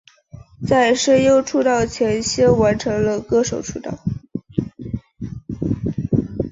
[0.67, 3.99] 在声优出道前先完成了歌手出道。